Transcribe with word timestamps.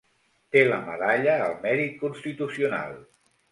Té 0.55 0.63
la 0.69 0.79
Medalla 0.87 1.35
al 1.35 1.53
Mèrit 1.67 2.01
Constitucional. 2.01 3.01